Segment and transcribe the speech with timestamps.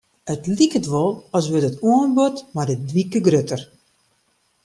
[0.33, 3.61] It liket wol as wurdt it oanbod mei de wike grutter.